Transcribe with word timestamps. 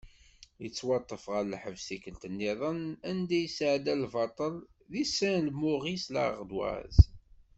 Yettwaṭṭef 0.63 1.23
ɣer 1.31 1.43
lḥebs 1.51 1.83
tikkelt-nniḍen 1.87 2.81
anda 3.09 3.33
i 3.37 3.41
yesεedda 3.43 3.93
lbaṭel 4.03 4.55
deg 4.91 5.05
"Saint 5.17 5.49
Maurice 5.59 6.07
L’ardoise". 6.13 7.03